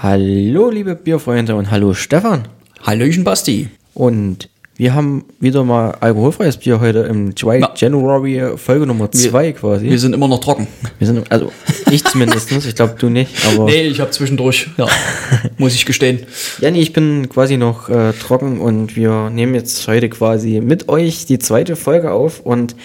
[0.00, 2.46] Hallo, liebe Bierfreunde und hallo Stefan.
[2.86, 3.68] Hallöchen Basti.
[3.94, 7.72] Und wir haben wieder mal alkoholfreies Bier heute im Dry Na.
[7.74, 9.90] January Folge Nummer 2 quasi.
[9.90, 10.68] Wir sind immer noch trocken.
[10.98, 11.50] Wir sind, also
[11.90, 14.86] ich zumindest, ich glaube du nicht, aber Nee, ich habe zwischendurch, ja,
[15.58, 16.20] muss ich gestehen.
[16.60, 20.88] ja, nee, ich bin quasi noch äh, trocken und wir nehmen jetzt heute quasi mit
[20.88, 22.76] euch die zweite Folge auf und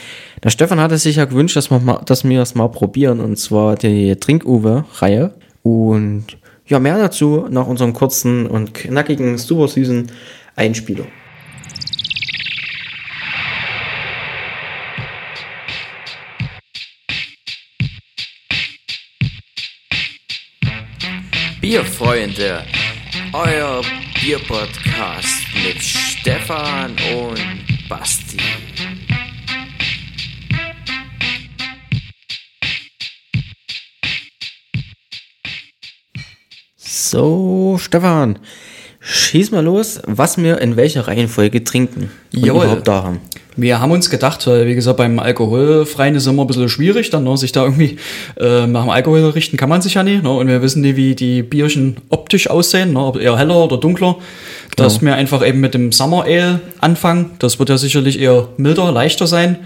[0.43, 3.37] der Stefan hatte sich ja gewünscht, dass wir, mal, dass wir es mal probieren und
[3.37, 6.25] zwar die Trink-Uwe-Reihe und
[6.65, 10.11] ja, mehr dazu nach unserem kurzen und knackigen, super süßen
[10.55, 11.05] Einspieler.
[21.59, 22.63] Bierfreunde,
[23.31, 23.81] euer
[24.21, 28.37] Bierpodcast mit Stefan und Basti.
[37.13, 38.39] So, Stefan,
[38.99, 42.63] schieß mal los, was wir in welcher Reihenfolge trinken und Jawohl.
[42.63, 43.21] überhaupt da haben.
[43.55, 47.25] Wir haben uns gedacht, weil wie gesagt, beim Alkoholfreien ist immer ein bisschen schwierig, dann
[47.25, 47.97] ne, sich da irgendwie
[48.39, 50.23] äh, nach dem Alkohol richten kann man sich ja nicht.
[50.23, 53.77] Ne, und wir wissen nicht, wie die Bierchen optisch aussehen, ne, ob eher heller oder
[53.77, 54.15] dunkler.
[54.75, 57.29] Dass wir einfach eben mit dem Summer Ale anfangen.
[57.37, 59.57] Das wird ja sicherlich eher milder, leichter sein.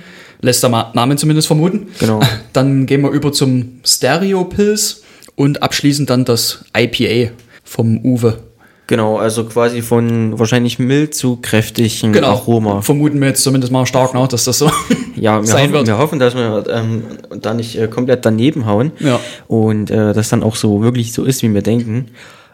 [0.41, 1.87] Lässt der Name zumindest vermuten.
[1.97, 2.19] Genau.
[2.51, 5.03] Dann gehen wir über zum Stereo Pills
[5.37, 7.31] und abschließend dann das IPA
[7.63, 8.39] vom Uwe.
[8.87, 12.27] Genau, also quasi von wahrscheinlich mild zu kräftigem Genau.
[12.29, 12.81] Aroma.
[12.81, 14.69] Vermuten wir jetzt zumindest mal stark, ne, dass das so
[15.17, 15.87] Ja, sein hoffen, wird.
[15.87, 17.03] wir hoffen, dass wir ähm,
[17.41, 19.19] da nicht äh, komplett daneben hauen Ja.
[19.47, 22.07] und äh, das dann auch so wirklich so ist, wie wir denken.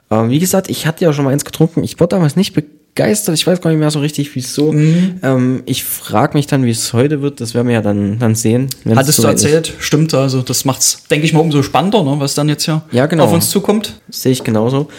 [0.10, 1.84] Ähm, wie gesagt, ich hatte ja schon mal eins getrunken.
[1.84, 2.80] Ich war damals nicht begeistert.
[2.96, 4.72] Ich weiß gar nicht mehr so richtig, wieso.
[4.72, 5.20] Mhm.
[5.24, 7.42] Ähm, ich frage mich dann, wie es heute wird.
[7.42, 8.68] Das werden wir ja dann, dann sehen.
[8.86, 9.46] es Hattest du soweit ist.
[9.46, 12.84] erzählt, stimmt, also das macht's, denke ich mal, umso spannender, ne, was dann jetzt hier
[12.92, 13.26] Ja, genau.
[13.26, 14.00] auf uns zukommt.
[14.10, 14.90] Sehe ich genauso.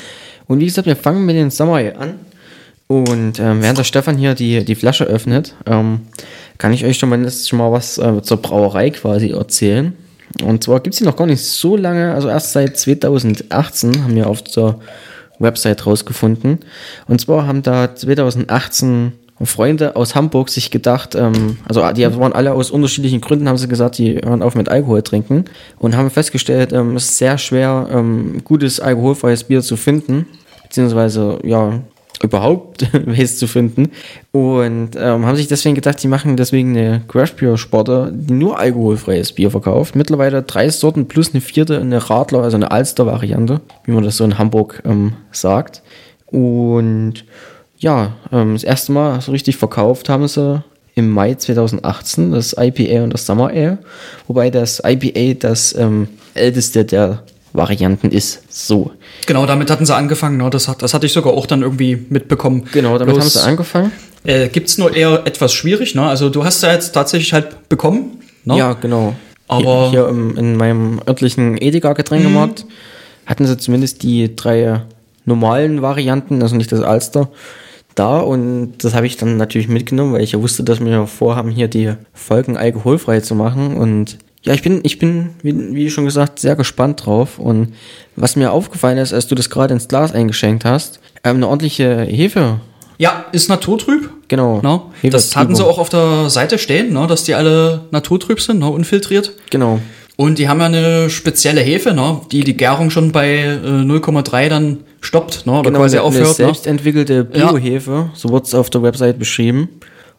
[0.47, 2.14] Und wie gesagt, wir fangen mit den Summer Ale an.
[2.86, 6.01] Und ähm, während der Stefan hier die, die Flasche öffnet, ähm,
[6.58, 9.95] kann ich euch schon mal, jetzt schon mal was äh, zur Brauerei quasi erzählen.
[10.42, 14.17] Und zwar gibt es die noch gar nicht so lange, also erst seit 2018 haben
[14.17, 14.79] wir auf der
[15.44, 16.58] Website rausgefunden.
[17.06, 19.12] Und zwar haben da 2018
[19.42, 23.68] Freunde aus Hamburg sich gedacht, ähm, also die waren alle aus unterschiedlichen Gründen, haben sie
[23.68, 25.46] gesagt, die hören auf mit Alkohol trinken
[25.78, 30.27] und haben festgestellt, ähm, es ist sehr schwer, ähm, gutes alkoholfreies Bier zu finden,
[30.62, 31.80] beziehungsweise ja,
[32.23, 33.91] überhaupt welches zu finden.
[34.33, 38.58] Und ähm, haben sich deswegen gedacht, die machen deswegen eine Crash Beer Sporte, die nur
[38.58, 39.97] alkoholfreies Bier verkauft.
[39.97, 44.24] Mittlerweile drei Sorten plus eine vierte, eine Radler, also eine Alster-Variante, wie man das so
[44.24, 45.83] in Hamburg ähm, sagt.
[46.27, 47.24] Und
[47.79, 50.63] ja, ähm, das erste Mal so richtig verkauft haben sie
[50.95, 53.79] im Mai 2018 das IPA und das Summer Ale,
[54.29, 57.24] wobei das IPA das ähm, älteste der
[57.55, 58.42] Varianten ist.
[58.48, 58.91] So.
[59.27, 62.05] Genau, damit hatten sie angefangen, ne, das, hat, das hatte ich sogar auch dann irgendwie
[62.11, 62.65] mitbekommen.
[62.73, 63.92] Genau, damit Bloß, haben sie angefangen.
[64.25, 68.19] Äh, gibt's nur eher etwas schwierig, ne, also du hast ja jetzt tatsächlich halt bekommen,
[68.45, 68.59] ne?
[68.59, 69.15] Ja, genau.
[69.48, 72.67] Aber- hier, hier im, in meinem örtlichen Edeka-Getränkemarkt
[73.25, 74.83] hatten sie zumindest die drei
[75.25, 77.31] normalen Varianten, also nicht das Alster,
[77.95, 78.19] da.
[78.19, 81.69] Und das habe ich dann natürlich mitgenommen, weil ich ja wusste, dass wir vorhaben, hier
[81.69, 83.77] die Folgen alkoholfrei zu machen.
[83.77, 87.38] Und ja, ich bin, ich bin, wie, wie schon gesagt, sehr gespannt drauf.
[87.38, 87.74] Und
[88.14, 92.02] was mir aufgefallen ist, als du das gerade ins Glas eingeschenkt hast, ähm, eine ordentliche
[92.02, 92.60] Hefe.
[92.98, 94.10] Ja, ist naturtrüb.
[94.28, 94.60] Genau.
[95.00, 98.60] Hefe Das hatten sie auch auf der Seite stehen, ne, dass die alle naturtrüb sind,
[98.60, 99.32] ne, unfiltriert.
[99.50, 99.80] Genau.
[100.16, 104.48] Und die haben ja eine spezielle Hefe, ne, die die Gärung schon bei äh, 0,3
[104.48, 106.28] dann stoppt, ne, oder Genau, quasi eine, eine aufhört.
[106.28, 106.34] Ne?
[106.34, 107.50] selbst entwickelte Ja.
[107.50, 109.68] Biohefe, so wird es auf der Website beschrieben.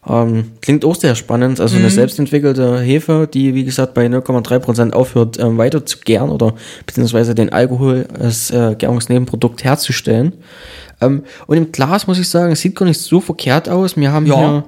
[0.08, 1.60] Ähm, klingt auch sehr spannend.
[1.60, 1.82] Also Mhm.
[1.82, 6.54] eine selbst entwickelte Hefe, die wie gesagt bei 0,3% aufhört, ähm, weiter zu gären oder
[6.86, 10.32] beziehungsweise den Alkohol als äh, Gärungsnebenprodukt herzustellen.
[11.00, 13.96] Ähm, und im Glas muss ich sagen, es sieht gar nicht so verkehrt aus.
[13.96, 14.36] Wir haben Ja.
[14.36, 14.64] hier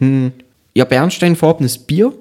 [0.00, 0.32] ein
[0.74, 2.12] ja, bernsteinfarbenes Bier.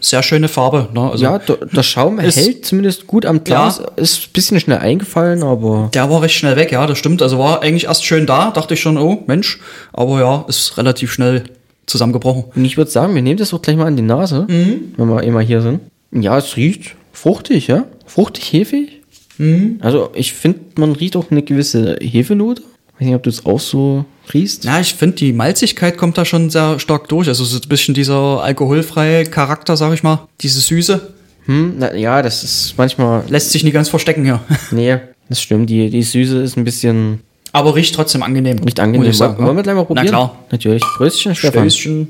[0.00, 3.82] Sehr schöne Farbe, ne, also ja, der, der Schaum hält zumindest gut am Glas.
[3.96, 7.22] Ist ein bisschen schnell eingefallen, aber Der war recht schnell weg, ja, das stimmt.
[7.22, 9.58] Also war eigentlich erst schön da, dachte ich schon, oh Mensch,
[9.94, 11.44] aber ja, ist relativ schnell
[11.86, 12.44] zusammengebrochen.
[12.54, 14.92] Und ich würde sagen, wir nehmen das auch gleich mal an die Nase, Mhm.
[14.96, 15.80] wenn wir immer hier sind.
[16.12, 17.84] Ja, es riecht fruchtig, ja?
[18.06, 19.00] Fruchtig, hefig.
[19.38, 19.78] Mhm.
[19.80, 22.62] Also ich finde, man riecht auch eine gewisse Hefenote.
[22.98, 24.64] weiß nicht, ob du es auch so riechst.
[24.64, 27.28] Ja, ich finde, die Malzigkeit kommt da schon sehr stark durch.
[27.28, 30.26] Also so ein bisschen dieser alkoholfreie Charakter, sag ich mal.
[30.40, 31.12] Diese Süße
[31.44, 33.22] Hm, na, ja, das ist manchmal.
[33.28, 34.40] lässt sich nie ganz verstecken hier.
[34.72, 34.96] Nee,
[35.28, 35.68] das stimmt.
[35.70, 37.20] Die, die Süße ist ein bisschen
[37.56, 38.56] Aber riecht trotzdem angenehm.
[38.56, 39.12] nicht angenehm.
[39.12, 40.04] Sagen, Wollen wir gleich mal probieren?
[40.06, 40.38] Na klar.
[40.50, 40.82] Natürlich.
[40.82, 41.70] Pröstchen, Stefan.
[41.70, 42.08] Stößchen.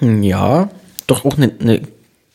[0.00, 0.68] Hm, Ja,
[1.06, 1.80] doch auch eine, eine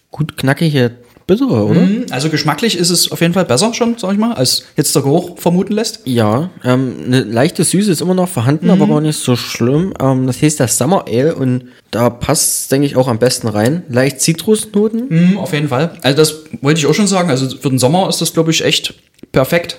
[0.09, 0.91] gut knackige
[1.27, 1.81] bittere, oder?
[1.81, 4.93] Mhm, Also geschmacklich ist es auf jeden Fall besser schon, sag ich mal, als jetzt
[4.95, 6.01] der Geruch vermuten lässt.
[6.05, 9.93] Ja, ähm, eine leichte Süße ist immer noch vorhanden, aber gar nicht so schlimm.
[10.01, 13.83] Ähm, das heißt das Summer Ale und da passt, denke ich, auch am besten rein.
[13.87, 15.05] Leicht Zitrusnoten.
[15.09, 15.91] Mhm, auf jeden Fall.
[16.01, 17.29] Also das wollte ich auch schon sagen.
[17.29, 18.95] Also für den Sommer ist das, glaube ich, echt
[19.31, 19.77] perfekt.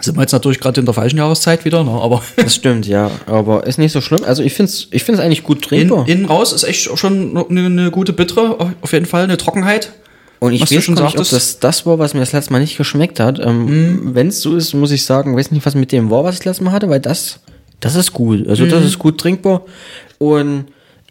[0.00, 1.90] Sind wir jetzt natürlich gerade in der falschen Jahreszeit wieder, ne?
[1.92, 4.24] aber Das stimmt, ja, aber ist nicht so schlimm.
[4.24, 6.08] Also ich finde es ich find's eigentlich gut in, trinkbar.
[6.08, 9.92] innen raus ist echt schon eine, eine gute Bittere, auf- jeden Fall, eine Trockenheit.
[10.40, 12.76] und ich weiß schon nicht, ob das das war, was mir das letzte Mal nicht
[12.76, 13.38] geschmeckt hat.
[13.38, 16.34] Ähm, Wenn es so ist, muss ich sagen, weiß nicht, was mit dem war, was
[16.34, 17.38] ich das letzte Mal hatte, weil das,
[17.80, 18.48] das ist gut.
[18.48, 19.62] Also das ist gut trinkbar.
[20.18, 20.64] Und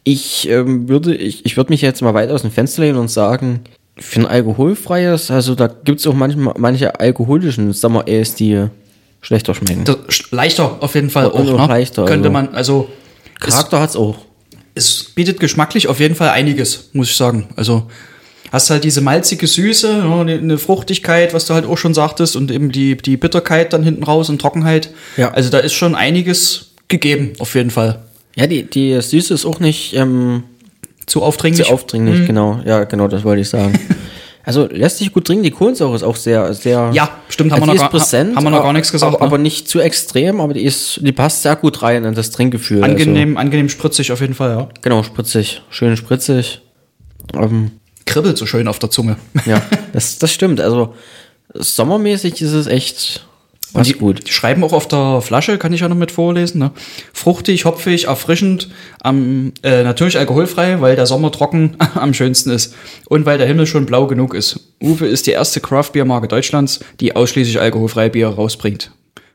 [0.03, 3.09] ich ähm, würde, ich, ich würde mich jetzt mal weit aus dem Fenster lehnen und
[3.09, 3.61] sagen,
[3.97, 8.67] für ein alkoholfreies, also da gibt es auch manchmal, manche alkoholischen Summer Ales, die
[9.21, 9.85] schlechter schmecken.
[9.85, 9.97] Das,
[10.31, 11.35] leichter auf jeden Fall auch.
[11.35, 11.67] auch Ne?
[11.67, 12.31] leichter, Könnte also.
[12.31, 12.89] man, also
[13.39, 14.17] es, Charakter hat's auch.
[14.75, 17.47] es bietet geschmacklich auf jeden Fall einiges, muss ich sagen.
[17.55, 17.89] Also
[18.51, 22.51] hast halt diese malzige Süße, eine, eine Fruchtigkeit, was du halt auch schon sagtest, und
[22.51, 24.91] eben die, die Bitterkeit dann hinten raus und Trockenheit.
[25.17, 25.31] Ja.
[25.31, 28.03] Also da ist schon einiges gegeben, auf jeden Fall.
[28.35, 30.43] Ja, die, die Süße ist auch nicht ähm,
[31.05, 31.65] Zu aufdringlich.
[31.65, 32.59] Sehr aufdringlich, genau.
[32.65, 33.77] Ja, genau, das wollte ich sagen.
[34.45, 35.43] also lässt sich gut trinken.
[35.43, 36.91] Die Kohlensäure ist auch sehr, sehr.
[36.93, 39.19] Ja, stimmt, haben also wir noch gar- präsent, haben wir noch gar nichts gesagt, Aber,
[39.23, 39.27] ne?
[39.27, 42.83] aber nicht zu extrem, aber die ist, die passt sehr gut rein in das Trinkgefühl.
[42.83, 44.57] angenehm, angenehm spritzig auf jeden Fall, ja.
[44.57, 45.61] Also, genau, spritzig.
[45.69, 46.61] Schön spritzig.
[47.35, 47.71] Ähm,
[48.05, 49.17] Kribbelt so schön auf der Zunge.
[49.45, 49.61] ja,
[49.93, 50.59] das, das stimmt.
[50.61, 50.93] Also
[51.53, 53.25] sommermäßig ist es echt
[53.73, 54.27] Und die, gut.
[54.27, 56.59] die schreiben auch auf der Flasche, kann ich ja noch mit vorlesen.
[56.59, 56.71] Ne?
[57.11, 58.69] Fruchtig, hopfig, erfrischend,
[59.01, 62.75] am, äh, natürlich alkoholfrei, weil der Sommer trocken am schönsten ist
[63.07, 64.59] und weil der Himmel schon blau genug ist.
[64.81, 68.91] Uwe ist die erste Craft-Bier-Marke Deutschlands, die ausschließlich alkoholfreie Bier rausbringt.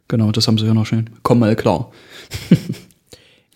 [0.07, 1.11] Genau, das haben sie ja noch schön.
[1.23, 1.91] Komm mal klar.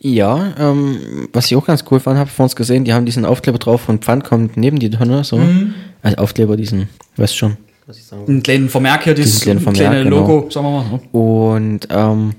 [0.04, 3.06] Ja, ähm, was ich auch ganz cool fand, habe ich vor uns gesehen, die haben
[3.06, 5.38] diesen Aufkleber drauf von Pfand kommt neben die Tonne, so.
[5.38, 5.74] Mhm.
[6.02, 7.56] Also Aufkleber, diesen, weißt schon.
[7.86, 10.18] Was ich sagen Einen kleinen Vermerk hier, dieses Vermerk, kleine genau.
[10.18, 10.84] Logo, sagen wir mal.
[10.90, 11.00] Ne?
[11.12, 12.34] Und ähm,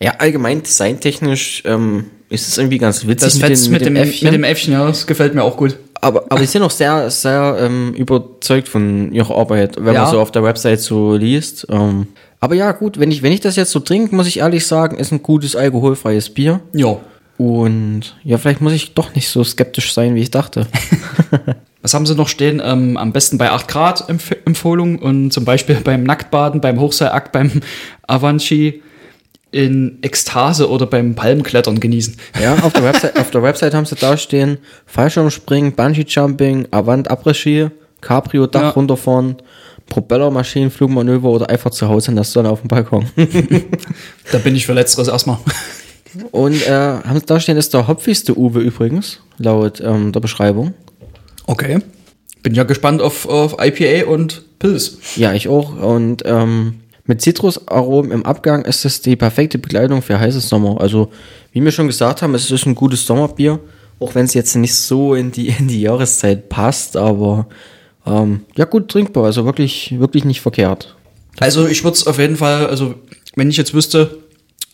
[0.00, 4.32] ja, allgemein designtechnisch ähm, ist es irgendwie ganz witzig Das mit, dem, mit Äffchen.
[4.32, 5.76] dem Äffchen, ja, das gefällt mir auch gut.
[6.00, 10.02] aber, aber die sind auch sehr, sehr ähm, überzeugt von ihrer Arbeit, wenn Ja.
[10.02, 11.66] man so auf der Website so liest.
[11.70, 12.08] Ähm,
[12.40, 14.96] aber ja, gut, wenn ich, wenn ich das jetzt so trinke, muss ich ehrlich sagen,
[14.96, 16.60] ist ein gutes alkoholfreies Bier.
[16.72, 16.96] Ja.
[17.38, 20.66] Und ja, vielleicht muss ich doch nicht so skeptisch sein, wie ich dachte.
[21.86, 22.60] Was haben sie noch stehen?
[22.64, 27.30] Ähm, am besten bei 8 Grad Empf Empfohlung und zum Beispiel beim Nacktbaden, beim Hochseilakt,
[27.30, 27.48] beim
[28.08, 28.82] Avanci
[29.52, 32.16] in Ekstase oder beim Palmklettern genießen.
[32.42, 37.68] Ja, auf der Website, auf der Website haben sie da stehen, Fallschirmspringen, Bungee-Jumping, Avant Après-Ski,
[38.00, 38.68] Cabrio, Dach Ja.
[38.70, 39.36] runterfahren,
[39.88, 43.06] Propellermaschinen, Flugmanöver oder einfach zu Hause in der Sonne auf dem Balkon.
[44.32, 45.38] Da bin ich für Letzteres erstmal.
[46.32, 50.74] Und äh, haben sie da stehen, ist der hopfigste Uwe übrigens, laut ähm, der Beschreibung.
[51.46, 51.78] Okay.
[52.42, 54.98] Bin ja gespannt auf, auf IPA und Pilz.
[55.16, 55.76] Ja, ich auch.
[55.80, 60.80] Und ähm, mit Zitrusaromen im Abgang ist es die perfekte Begleitung für heißes Sommer.
[60.80, 61.10] Also,
[61.52, 63.60] wie wir schon gesagt haben, es ist ein gutes Sommerbier,
[64.00, 67.46] auch wenn es jetzt nicht so in die, in die Jahreszeit passt, aber
[68.06, 70.96] ähm, ja, gut trinkbar, also wirklich, wirklich nicht verkehrt.
[71.38, 72.94] Also ich würde es auf jeden Fall, also
[73.34, 74.18] wenn ich jetzt wüsste,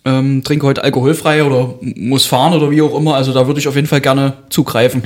[0.04, 3.68] ähm, trinke heute alkoholfrei oder muss fahren oder wie auch immer, also da würde ich
[3.68, 5.04] auf jeden Fall gerne zugreifen.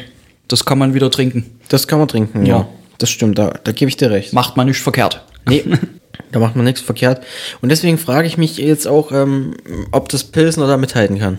[0.48, 1.58] Das kann man wieder trinken.
[1.68, 2.58] Das kann man trinken, ja.
[2.58, 2.68] Ja.
[2.98, 4.32] Das stimmt, da, da gebe ich dir recht.
[4.32, 5.22] Macht man nicht verkehrt.
[5.46, 5.64] Nee,
[6.32, 7.22] da macht man nichts verkehrt.
[7.60, 9.54] Und deswegen frage ich mich jetzt auch, ähm,
[9.92, 11.38] ob das Pilsner da mithalten kann.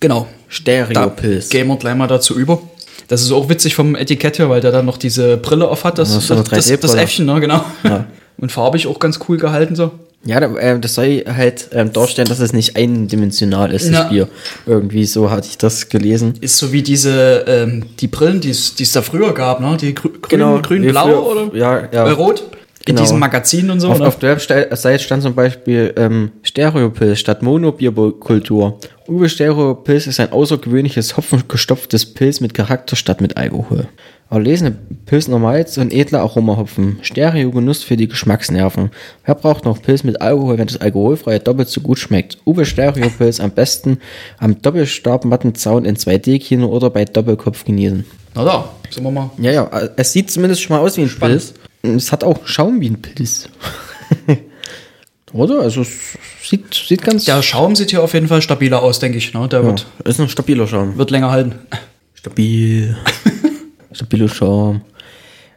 [0.00, 0.26] Genau.
[0.48, 1.48] Stereo-Pilz.
[1.48, 2.60] gehen wir gleich mal dazu über.
[3.08, 5.98] Das ist auch witzig vom Etikett her, weil der dann noch diese Brille auf hat.
[5.98, 7.02] Das, das, das, das, 3D-Brille.
[7.02, 7.64] Äffchen, ne, genau.
[7.84, 8.06] Ja.
[8.38, 9.92] Und farbig auch ganz cool gehalten so.
[10.24, 14.02] Ja, da, äh, das soll halt ähm, darstellen, dass es nicht eindimensional ist, Ja.
[14.02, 14.28] das Bier.
[14.66, 16.34] Irgendwie so hatte ich das gelesen.
[16.40, 19.76] Ist so wie diese, ähm, die Brillen, die es da früher gab, ne?
[19.80, 22.06] Die grü grün, Genau, grün blau früher- oder ja, ja.
[22.06, 22.44] Äh, rot.
[22.84, 23.02] In Genau.
[23.02, 23.88] diesen Magazinen und so.
[23.90, 24.06] Auf, ne?
[24.08, 28.78] auf der Website stand zum Beispiel ähm, Stereopilz statt Monobierkultur.
[29.08, 33.86] Uwe Stereopilz ist ein außergewöhnliches hopfengestopftes Pilz mit Charakter statt mit Alkohol.
[34.32, 34.74] Erlesene
[35.04, 36.98] Pilsner Malz und edler Aromahopfen.
[37.02, 38.90] Stereo-Genuss für die Geschmacksnerven.
[39.26, 42.38] Wer braucht noch Pilz mit Alkohol, wenn das alkoholfreie doppelt so gut schmeckt?
[42.46, 43.98] Uwe Stereopilz am besten
[44.38, 48.06] am Doppelstabmattenzaun in 2D-Kino oder bei Doppelkopf genießen.
[48.34, 49.30] Na da, sind wir mal.
[49.36, 51.52] Ja, ja, es sieht zumindest schon mal aus wie ein Pilz.
[51.82, 53.50] Es hat auch Schaum wie ein Pilz.
[55.34, 55.60] Oder?
[55.60, 57.26] Also es sieht, sieht ganz...
[57.26, 59.34] Der Schaum sieht hier auf jeden Fall stabiler aus, denke ich.
[59.34, 59.46] Ne?
[59.48, 60.96] Der ja, wird, ist ein stabiler Schaum.
[60.96, 61.54] wird länger halten.
[62.14, 62.96] Stabil.
[63.92, 64.82] Stabiler Schaum.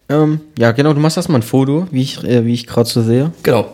[0.08, 3.02] Ähm, ja, genau, du machst erstmal ein Foto, wie ich, äh, wie ich gerade so
[3.02, 3.32] sehe.
[3.44, 3.72] Genau.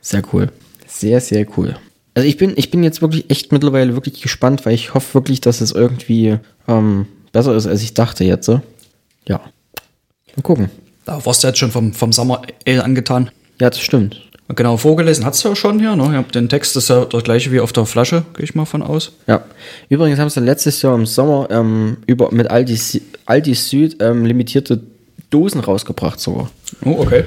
[0.00, 0.50] Sehr cool.
[0.86, 1.76] Sehr, sehr cool.
[2.14, 5.40] Also ich bin, ich bin jetzt wirklich echt mittlerweile wirklich gespannt, weil ich hoffe wirklich,
[5.40, 8.48] dass es irgendwie ähm, besser ist, als ich dachte jetzt.
[8.48, 9.40] Ja.
[10.36, 10.70] Mal gucken.
[11.04, 13.30] Da warst du jetzt schon vom, vom Summer Ale angetan.
[13.60, 14.20] Ja, das stimmt.
[14.54, 15.96] Genau, vorgelesen hast du ja schon hier.
[15.96, 16.04] Ne?
[16.04, 18.64] Ich hab den Text ist ja der gleiche wie auf der Flasche, gehe ich mal
[18.64, 19.12] von aus.
[19.26, 19.42] Ja.
[19.88, 24.80] Übrigens haben sie letztes Jahr im Sommer ähm, über, mit Aldi, Aldi Süd ähm, limitierte
[25.30, 26.50] Dosen rausgebracht sogar.
[26.84, 27.24] Oh, okay.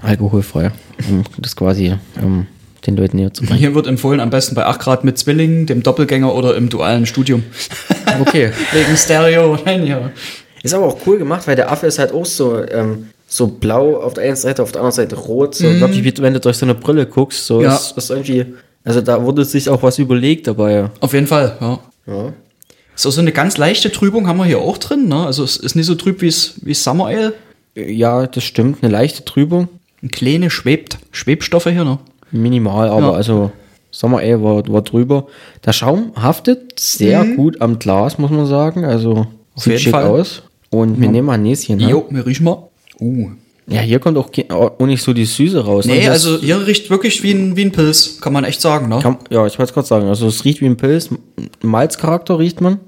[0.00, 0.70] Alkoholfrei.
[1.08, 2.46] Um das quasi ähm,
[2.86, 3.58] den Leuten näher zu bringen.
[3.58, 7.06] Hier wird empfohlen, am besten bei 8 Grad mit Zwillingen, dem Doppelgänger oder im dualen
[7.06, 7.44] Studium.
[8.20, 8.52] Okay.
[8.72, 9.58] Wegen Stereo.
[9.64, 10.10] Nein, ja.
[10.62, 13.96] Ist aber auch cool gemacht, weil der Affe ist halt auch so, ähm, so blau
[13.98, 15.54] auf der einen Seite, auf der anderen Seite rot.
[15.54, 17.46] So wirklich, wie wenn du durch so eine Brille guckst.
[17.46, 17.74] So Ja.
[17.76, 18.46] ist, ist irgendwie.
[18.84, 20.88] Also da wurde sich auch was überlegt dabei.
[21.00, 21.78] Auf jeden Fall, ja.
[22.06, 22.32] Ja.
[22.94, 25.08] So, so eine ganz leichte Trübung haben wir hier auch drin.
[25.08, 25.26] Ne?
[25.26, 27.34] Also es ist nicht so trüb wie Summer Ale.
[27.76, 28.82] Ja, das stimmt.
[28.82, 29.68] Eine leichte Trübung.
[30.02, 31.98] Ein kleine schwebt, Schwebstoffe hier, ne?
[32.30, 33.12] Minimal, aber Ja.
[33.12, 33.52] also
[33.90, 35.26] Sommer Ale war, war drüber.
[35.66, 38.84] Der Schaum haftet sehr gut am Glas, muss man sagen.
[38.84, 40.04] Also sieht jeden schick Fall.
[40.04, 40.42] aus.
[40.70, 41.78] Und wir nehmen ein Näschen.
[41.78, 41.90] Ne?
[41.90, 42.67] Jo, wir riechen mal.
[43.00, 43.30] Uh.
[43.66, 45.84] Ja, hier kommt auch, auch nicht so die Süße raus.
[45.84, 45.92] ne?
[45.94, 48.88] Nee, Das also hier riecht wirklich wie ein, wie ein Pilz, kann man echt sagen,
[48.88, 48.98] ne?
[49.02, 50.08] Kann, ja, ich wollte es gerade sagen.
[50.08, 51.10] Also es riecht wie ein Pilz.
[51.62, 52.80] Malzcharakter riecht man.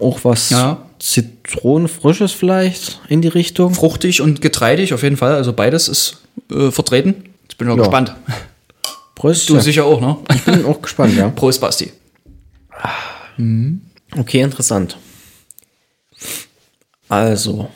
[0.00, 0.82] Auch was Ja.
[0.98, 3.74] Zitronenfrisches vielleicht in die Richtung.
[3.74, 7.24] Fruchtig und getreidig auf jeden Fall, also beides ist äh, vertreten.
[7.42, 7.82] Jetzt bin ich mal Ja.
[7.82, 8.14] gespannt.
[9.14, 9.48] Prost.
[9.50, 10.16] Du sicher auch, ne?
[10.34, 11.28] Ich bin auch gespannt, ja.
[11.36, 11.92] Prost, Basti.
[14.16, 14.96] Okay, interessant.
[17.08, 17.68] Also,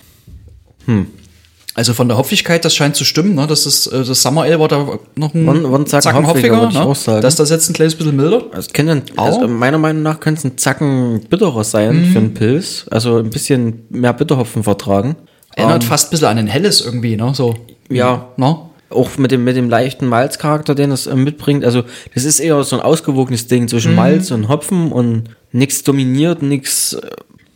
[1.74, 3.46] Also von der Hopfigkeit, das scheint zu stimmen, ne?
[3.46, 6.66] Das ist äh, das Summer Ale war da noch ein War- war ein Zacken hopfiger,
[6.68, 6.82] ich ne?
[6.84, 7.22] auch sagen.
[7.22, 8.42] Das ist das jetzt ein kleines bisschen milder.
[8.52, 12.04] es können, also meiner Meinung nach könnte es ein Zacken bitterer sein Mhm.
[12.12, 12.86] für einen Pilz.
[12.90, 15.14] Also ein bisschen mehr Bitterhopfen vertragen.
[15.54, 17.32] Erinnert fast ein bisschen an ein helles irgendwie, ne?
[17.34, 17.54] So.
[17.88, 18.28] Ja.
[18.36, 18.56] Ne?
[18.90, 21.64] Auch mit dem, mit dem leichten Malzcharakter, den es äh, mitbringt.
[21.64, 21.84] Also,
[22.14, 26.94] das ist eher so ein ausgewogenes Ding zwischen Malz und Hopfen und nichts dominiert, nichts.
[26.94, 27.00] Äh,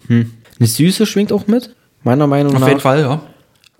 [0.06, 0.30] hm.
[0.60, 1.74] Eine Süße schwingt auch mit.
[2.04, 2.68] Meiner Meinung Auf nach.
[2.68, 3.20] jeden Fall, ja.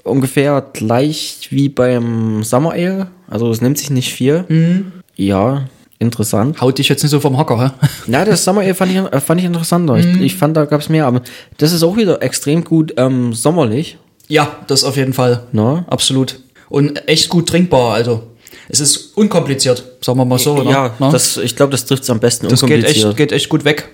[0.05, 3.09] Ungefähr gleich wie beim Summer Ale.
[3.29, 4.45] Also, es nimmt sich nicht viel.
[4.49, 4.93] Mhm.
[5.17, 5.65] Ja,
[5.99, 6.61] interessant.
[6.61, 7.89] Haut dich jetzt nicht so vom Hocker, hä?
[8.13, 9.95] Ja, das Summer Ale fand ich, äh, fand ich interessanter.
[9.95, 10.17] Mhm.
[10.17, 11.07] Ich, ich fand, da gab es mehr.
[11.07, 11.23] Aber
[11.57, 13.97] das ist auch wieder extrem gut ähm, sommerlich.
[14.29, 15.45] Ja, das auf jeden Fall.
[15.53, 15.85] Ne?
[15.89, 16.39] Absolut.
[16.69, 18.23] Und echt gut trinkbar, also.
[18.69, 20.63] Es ist unkompliziert, sagen wir mal so.
[20.63, 20.71] ne?
[20.71, 21.09] ja, Ne?
[21.13, 22.49] das, ich glaube, das trifft es am besten.
[22.49, 23.07] Das geht unkompliziert.
[23.09, 23.89] echt, geht echt gut weg.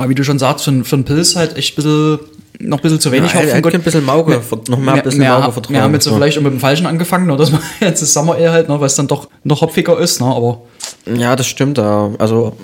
[0.00, 2.18] Aber wie du schon sagst, für, für einen Pilz halt echt ein bisschen,
[2.60, 5.20] noch ein bisschen zu wenig Ja, hat Gut, ein bisschen Mauge, noch mehr ein bisschen
[5.20, 5.74] wir, Mauge vertrauen.
[5.74, 7.36] wir haben jetzt so vielleicht auch mit dem Falschen angefangen, ne?
[7.36, 8.80] dass man jetzt das Summer Ale halt, ne?
[8.80, 10.26] was dann doch noch hopfiger ist, ne?
[10.26, 10.62] aber
[11.06, 11.78] Ja, das stimmt.
[11.78, 12.56] Also,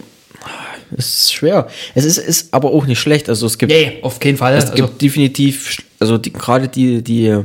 [0.96, 1.66] es ist schwer.
[1.94, 3.28] Es ist, ist aber auch nicht schlecht.
[3.28, 4.54] Also, es gibt, nee, auf keinen Fall.
[4.54, 7.36] es Also, gibt definitiv, also die, gerade die, die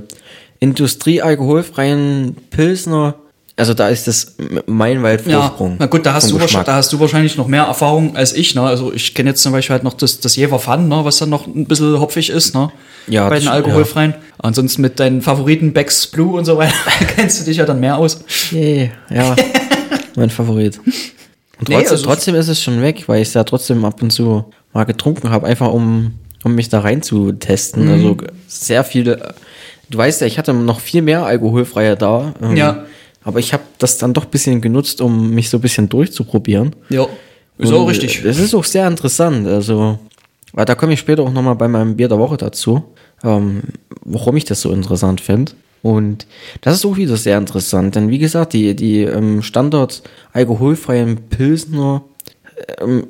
[0.59, 3.15] industriealkoholfreien Pilsner,
[3.61, 4.35] also da ist das
[4.67, 5.75] meilenweit ja, Vorsprung.
[5.79, 6.65] na gut, da hast, du, Geschmack.
[6.65, 8.53] da hast du wahrscheinlich noch mehr Erfahrung als ich.
[8.55, 8.61] Ne?
[8.61, 11.05] Also ich kenne jetzt zum Beispiel halt noch das, das Jever Fun, ne?
[11.05, 12.71] was dann noch ein bisschen hopfig ist, ne?
[13.07, 14.13] Ja, bei den alkoholfreien.
[14.39, 16.73] Ansonsten mit deinen Favoriten Becks Blue und so weiter
[17.15, 18.19] kennst du dich ja dann mehr aus.
[18.51, 19.35] Yay, ja,
[20.15, 20.77] mein Favorit.
[21.59, 24.01] Und Nee, trotzdem, also- trotzdem ist es schon weg, weil ich es ja trotzdem ab
[24.01, 26.13] und zu mal getrunken habe, einfach um,
[26.43, 27.85] um mich da rein zu testen.
[27.85, 27.91] Mhm.
[27.91, 29.35] Also sehr viele.
[29.89, 32.33] Du weißt ja, ich hatte noch viel mehr alkoholfreie da.
[32.41, 32.85] ähm, Ja.
[33.23, 36.75] Aber ich habe das dann doch ein bisschen genutzt, um mich so ein bisschen durchzuprobieren.
[36.89, 37.07] Ja,
[37.57, 38.19] ist auch Und, richtig.
[38.21, 39.47] äh, Das ist auch sehr interessant.
[39.47, 39.99] Also,
[40.53, 42.83] da komme ich später auch nochmal bei meinem Bier der Woche dazu,
[43.23, 43.61] ähm,
[44.03, 45.51] warum ich das so interessant finde.
[45.83, 46.27] Und
[46.61, 52.03] das ist auch wieder sehr interessant, denn wie gesagt, die, die ähm, Standard alkoholfreien Pilsner
[52.79, 53.05] ähm,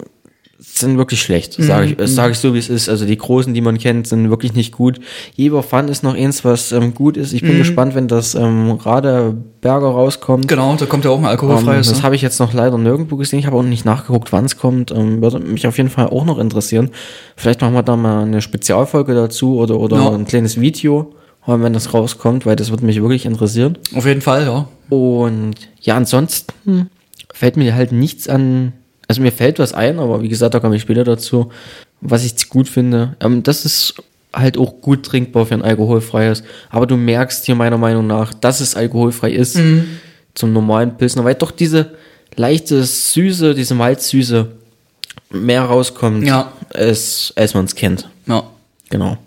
[0.81, 2.89] sind wirklich schlecht, sage ich, das sage ich so, wie es ist.
[2.89, 4.99] Also die großen, die man kennt, sind wirklich nicht gut.
[5.35, 7.31] Jeber Fun ist noch eins, was ähm, gut ist.
[7.33, 10.47] Ich bin gespannt, wenn das ähm, Radeberger rauskommt.
[10.47, 11.87] Genau, da kommt ja auch ein Ähm, alkoholfreies.
[11.87, 12.03] das ne?
[12.03, 13.39] habe ich jetzt noch leider nirgendwo gesehen.
[13.39, 14.91] Ich habe auch nicht nachgeguckt, wann es kommt.
[14.91, 16.89] Ähm, würde mich auf jeden Fall auch noch interessieren.
[17.37, 20.11] Vielleicht machen wir da mal eine Spezialfolge dazu oder, oder Ja.
[20.11, 21.13] ein kleines Video,
[21.45, 23.77] wenn das rauskommt, weil das würde mich wirklich interessieren.
[23.95, 24.67] Auf jeden Fall, ja.
[24.95, 26.89] Und ja, ansonsten
[27.33, 28.73] fällt mir halt nichts an.
[29.11, 31.51] Also mir fällt was ein, aber wie gesagt, da komme ich später dazu,
[31.99, 33.17] was ich gut finde.
[33.19, 33.95] Ähm, das ist
[34.31, 36.43] halt auch gut trinkbar für ein alkoholfreies.
[36.69, 39.59] Aber du merkst hier meiner Meinung nach, dass es alkoholfrei ist
[40.33, 41.91] zum normalen Pilsner, weil doch diese
[42.37, 44.47] leichte Süße, diese Malzsüße
[45.31, 46.53] mehr rauskommt, Ja.
[46.73, 48.07] als, als man es kennt.
[48.27, 48.43] Ja.
[48.89, 49.17] Genau.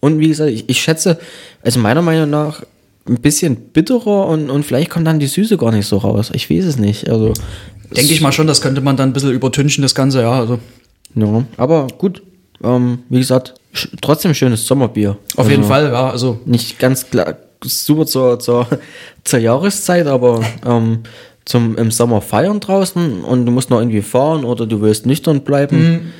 [0.00, 1.18] Und wie gesagt, ich, ich schätze,
[1.62, 2.62] also meiner Meinung nach
[3.08, 6.30] ein bisschen bitterer und, und vielleicht kommt dann die Süße gar nicht so raus.
[6.34, 7.08] Ich weiß es nicht.
[7.08, 7.32] Also,
[7.96, 10.32] Denke ich mal schon, das könnte man dann ein bisschen übertünchen, das Ganze, ja.
[10.32, 10.58] Also
[11.14, 11.44] ja.
[11.56, 12.22] Aber gut,
[12.62, 13.54] ähm, wie gesagt,
[14.00, 15.10] trotzdem schönes Sommerbier.
[15.32, 16.10] auf also, jeden Fall, ja.
[16.10, 18.66] Also Nicht ganz klar, super zur, zur,
[19.24, 21.00] zur Jahreszeit, aber ähm,
[21.44, 25.42] zum im Sommer feiern draußen und du musst noch irgendwie fahren oder du willst nüchtern
[25.42, 26.12] bleiben.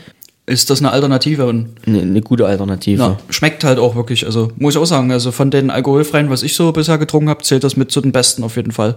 [0.47, 3.00] ist das eine Alternative Eine, eine gute Alternative.
[3.00, 4.26] ja, schmeckt halt auch wirklich.
[4.26, 7.43] Also muss ich auch sagen, also von den alkoholfreien, was ich so bisher getrunken habe,
[7.45, 8.97] zählt das mit zu den besten auf jeden Fall.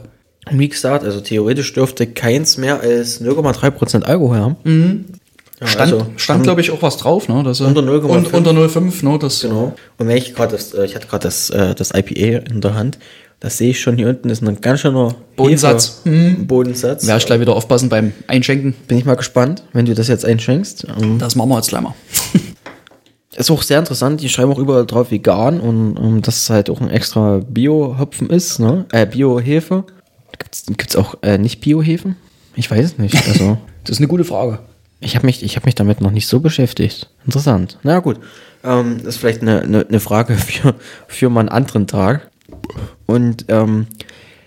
[0.51, 5.05] Wie gesagt, also theoretisch dürfte keins mehr als 0,3% Alkohol haben.
[5.61, 7.41] Ja, Stand, also stand glaube ich, auch was drauf, ne?
[7.43, 8.03] Dass, er- Unter 0,5.
[8.09, 9.17] und, unter 0,5, ne?
[9.19, 9.73] Das, Genau.
[9.97, 12.75] Und wenn ich gerade das, äh, ich hatte gerade das, äh, das IPA in der
[12.75, 12.99] Hand,
[13.39, 16.01] das sehe ich schon hier unten ist ein ganz schöner Bodensatz.
[16.05, 17.05] Hefe- Bodensatz.
[17.07, 18.73] Werde ich gleich wieder aufpassen beim Einschenken.
[18.87, 20.87] Bin ich mal gespannt, wenn du das jetzt einschenkst.
[21.01, 21.93] Ähm, Das machen wir jetzt gleich mal.
[23.37, 26.69] Ist auch sehr interessant, die schreiben auch überall drauf vegan und ähm, dass es halt
[26.69, 28.85] auch ein extra Bio-Hopfen ist, ne?
[28.93, 29.83] Äh, Bio-Hefe.
[30.39, 32.15] Gibt's, gibt's auch äh, nicht Bio-Hefen?
[32.55, 33.15] Ich weiß es nicht.
[33.27, 34.59] Also, Das ist eine gute Frage.
[34.99, 37.09] ich habe mich, ich hab mich damit noch nicht so beschäftigt.
[37.25, 37.77] Interessant.
[37.83, 38.19] Na gut.
[38.63, 40.75] Ähm, das ist vielleicht eine, eine, eine Frage für,
[41.07, 42.29] für mal einen anderen Tag.
[43.05, 43.87] Und ähm,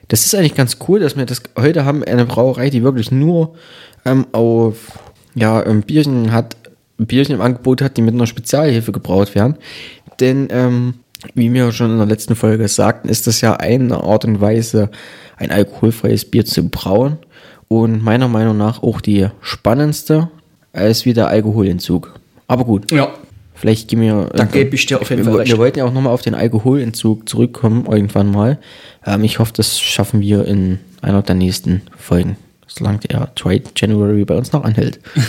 [0.08, 3.54] das ist eigentlich ganz cool, dass wir das heute haben, eine Brauerei, die wirklich nur
[4.04, 4.98] ähm, auf
[5.34, 6.56] ja, ähm, Bierchen hat,
[6.96, 9.56] Bierchen im Angebot hat, die mit einer Spezialhefe gebraut werden.
[10.18, 10.94] Denn ähm,
[11.34, 14.90] wie wir schon in der letzten Folge sagten, ist das ja eine Art und Weise,
[15.36, 17.18] ein alkoholfreies Bier zu brauen.
[17.68, 20.28] Und meiner Meinung nach auch die spannendste
[20.72, 22.14] als wie der Alkoholentzug.
[22.46, 23.12] Aber gut, Ja.
[23.54, 24.30] vielleicht gehen wir.
[24.34, 25.50] Da gebe ich dir auf jeden wir, Fall recht.
[25.52, 28.58] Wir wollten ja auch nochmal auf den Alkoholentzug zurückkommen, irgendwann mal.
[29.04, 34.24] Ähm, ich hoffe, das schaffen wir in einer der nächsten Folgen, solange der Trade January
[34.24, 35.00] bei uns noch anhält.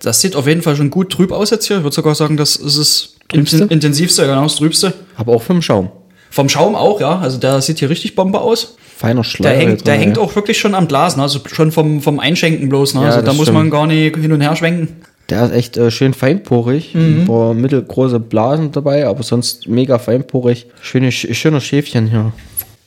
[0.00, 1.78] Das sieht auf jeden Fall schon gut trüb aus jetzt hier.
[1.78, 3.56] Ich würde sogar sagen, das ist das Trübste?
[3.64, 4.92] inten- intensivste, genau, das trübste.
[5.16, 5.90] Aber auch vom Schaum.
[6.30, 7.18] Vom Schaum auch, ja.
[7.18, 8.76] Also der sieht hier richtig Bombe aus.
[8.96, 9.58] Feiner Der Schleier.
[9.58, 10.00] hängt, drin, der ja.
[10.00, 11.22] hängt auch wirklich schon am Glas, ne?
[11.22, 12.94] also schon vom, vom Einschenken bloß.
[12.94, 13.02] Ne?
[13.02, 13.58] Ja, also da muss stimmt.
[13.58, 14.96] man gar nicht hin und her schwenken.
[15.28, 16.94] Der ist echt äh, schön feinporig.
[16.94, 17.20] Mhm.
[17.22, 20.66] Ein paar mittelgroße Blasen dabei, aber sonst mega feinporig.
[20.80, 22.32] Schöne, sch- schöner Schäfchen hier.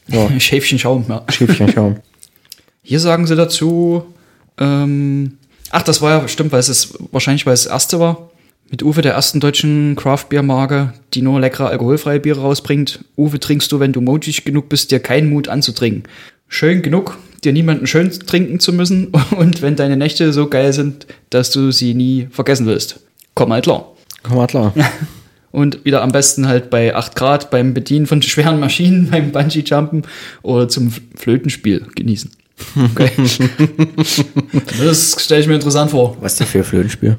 [0.07, 1.23] Ja, Schäfchen Schaum, ja.
[1.29, 1.97] Schäfchenschaum.
[2.81, 4.03] Hier sagen sie dazu,
[4.57, 5.37] ähm,
[5.69, 8.28] ach, das war ja, stimmt, weil es ist, wahrscheinlich, weil es das erste war.
[8.71, 13.03] Mit Uwe, der ersten deutschen Craft-Bier-Marke, die nur leckere alkoholfreie Biere rausbringt.
[13.17, 16.03] Uwe trinkst du, wenn du mutig genug bist, dir keinen Mut anzutrinken.
[16.47, 19.07] Schön genug, dir niemanden schön trinken zu müssen
[19.37, 22.99] und wenn deine Nächte so geil sind, dass du sie nie vergessen willst.
[23.33, 23.91] Komm mal klar.
[24.21, 24.73] Komm mal klar.
[25.51, 30.03] Und wieder am besten halt bei 8 Grad beim Bedienen von schweren Maschinen, beim Bungee-Jumpen
[30.43, 32.29] oder zum Flötenspiel genießen.
[32.93, 33.09] Okay.
[34.79, 36.17] das stelle ich mir interessant vor.
[36.19, 37.17] Was ist denn für ein Flötenspiel?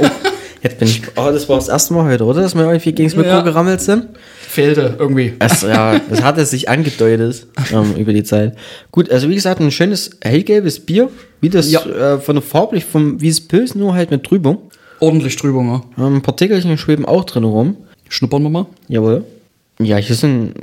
[0.00, 0.27] oh,
[0.62, 1.02] jetzt bin ich.
[1.16, 2.42] Oh, das war das erste Mal heute, oder?
[2.42, 3.40] Dass wir irgendwie gegen das Mikro Ja.
[3.42, 4.06] gerammelt sind.
[4.48, 5.34] Fehlte irgendwie.
[5.38, 8.56] Es, ja, das hat es sich angedeutet ähm, über die Zeit.
[8.92, 11.80] Gut, also wie gesagt, ein schönes hellgelbes Bier, wie das Ja.
[11.84, 14.58] äh, von der farblich, vom, wie das Pilz, nur halt mit Trübung.
[15.00, 16.04] Ordentlich Trübung, ja.
[16.06, 17.76] Ähm, ein paar Tickelchen schweben auch drin rum.
[18.08, 18.66] Schnuppern wir mal.
[18.88, 19.24] Jawohl.
[19.80, 20.54] Ja, hier sind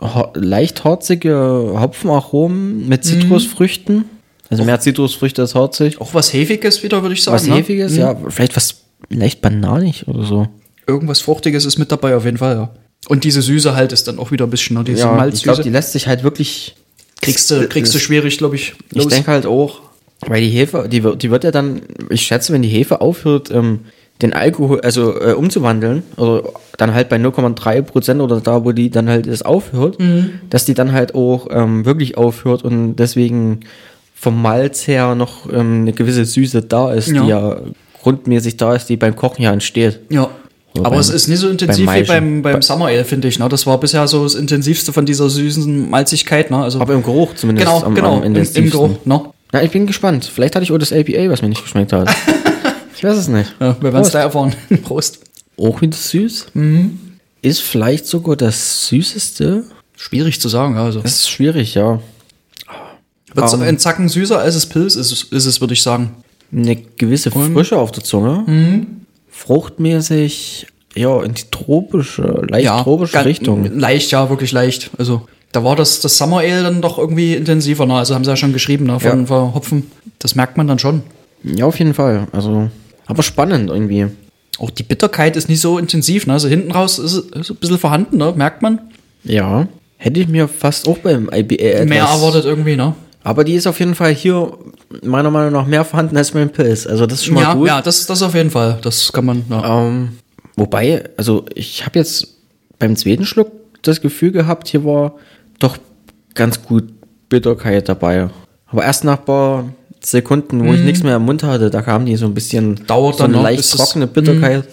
[0.00, 4.04] ho- leicht harzige Hopfenaromen mit Zitrusfrüchten.
[4.48, 6.00] Also mehr Zitrusfrüchte als harzig.
[6.00, 7.34] Auch was Hefiges wieder, würde ich sagen.
[7.36, 7.54] Was ne?
[7.56, 8.14] Hefiges, ja.
[8.28, 8.76] Vielleicht was
[9.12, 10.48] leicht bananig oder so.
[10.86, 12.70] Irgendwas Fruchtiges ist mit dabei, auf jeden Fall, ja.
[13.08, 14.84] Und diese Süße halt ist dann auch wieder ein bisschen, ne?
[14.84, 15.44] diese Ja, ich Malzsüße.
[15.44, 16.74] glaube, die lässt sich halt wirklich.
[17.20, 18.74] kriegst du, kriegst du schwierig, glaube ich.
[18.92, 19.08] Ich los.
[19.12, 19.80] denke halt auch,
[20.26, 23.50] weil die Hefe, die wird, die wird ja dann, ich schätze, wenn die Hefe aufhört,
[23.50, 23.80] ähm,
[24.20, 26.42] den Alkohol, also äh, umzuwandeln, oder
[26.78, 30.30] dann halt bei 0,3 Prozent oder da, wo die dann halt es aufhört, Mhm.
[30.50, 33.60] dass die dann halt auch ähm, wirklich aufhört und deswegen
[34.14, 37.22] vom Malz her noch ähm, eine gewisse Süße da ist, Ja.
[37.22, 37.56] die ja
[38.02, 40.00] grundmäßig da ist, die beim Kochen ja entsteht.
[40.10, 40.28] Ja.
[40.74, 43.28] So Aber beim- es ist nicht so intensiv beim wie beim, beim Summer Ale, finde
[43.28, 43.38] ich.
[43.38, 43.48] Ne?
[43.48, 46.50] Das war bisher so das intensivste von dieser süßen Malzigkeit.
[46.50, 46.56] Ne?
[46.58, 48.70] Also, Aber im Geruch zumindest genau, am, genau, am im, im.
[48.70, 48.90] Geruch.
[49.04, 49.20] Ne?
[49.52, 50.24] Na, ich bin gespannt.
[50.24, 52.08] Vielleicht hatte ich auch das APA, was mir nicht geschmeckt hat.
[52.96, 53.54] ich weiß es nicht.
[53.60, 54.54] Ja, wir werden es gleich erfahren.
[54.82, 55.18] Prost.
[55.58, 56.46] Auch wieder süß.
[56.54, 56.98] Mhm.
[57.42, 59.64] Ist vielleicht sogar das süßeste.
[59.96, 60.78] Schwierig zu sagen.
[60.78, 61.00] Also.
[61.00, 62.00] Das ist schwierig, ja.
[63.34, 63.62] Wird Ähm.
[63.62, 66.14] ein Zacken süßer als das Pilz, ist, es- ist es, würde ich sagen.
[66.54, 68.44] Eine gewisse Frische auf der Zunge.
[68.46, 68.86] Mhm.
[69.30, 73.78] Fruchtmäßig, ja, in die tropische, leicht tropische ganz- Richtung.
[73.78, 74.90] Leicht, ja, wirklich leicht.
[74.98, 77.86] Also, da war das, das Summer Ale dann doch irgendwie intensiver.
[77.86, 77.94] Ne?
[77.94, 78.98] Also haben sie ja schon geschrieben, ne?
[79.00, 79.26] von, Ja.
[79.26, 79.90] von Hopfen.
[80.18, 81.02] Das merkt man dann schon.
[81.44, 82.26] Ja, auf jeden Fall.
[82.32, 82.70] Also,
[83.06, 84.06] aber spannend irgendwie.
[84.58, 86.26] Auch die Bitterkeit ist nicht so intensiv.
[86.26, 86.34] Ne?
[86.34, 88.32] Also hinten raus ist es ist ein bisschen vorhanden, ne?
[88.36, 88.78] merkt man.
[89.24, 89.66] Ja.
[89.98, 91.88] Hätte ich mir fast auch beim IPA etwas...
[91.88, 92.94] Mehr erwartet irgendwie, ne?
[93.24, 94.52] Aber die ist auf jeden Fall hier
[95.02, 96.86] meiner Meinung nach mehr vorhanden als beim Pilz.
[96.86, 97.68] Also das ist schon mal Ja, gut.
[97.68, 98.78] ja das, das auf jeden Fall.
[98.82, 99.44] Das kann man.
[99.48, 99.86] Ja.
[99.86, 100.18] Ähm,
[100.56, 102.28] wobei, also ich habe jetzt
[102.78, 105.14] beim zweiten Schluck das Gefühl gehabt, hier war
[105.60, 105.76] doch
[106.34, 106.84] ganz gut
[107.28, 108.28] Bitterkeit dabei.
[108.66, 109.64] Aber erst nach ein paar
[110.00, 112.86] Sekunden, wo ich nichts mehr im Mund hatte, da kam die so ein bisschen Mhm.
[112.86, 114.64] Dauert so dann eine noch, leicht trockene Bitterkeit.